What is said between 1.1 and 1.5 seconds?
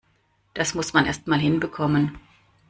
mal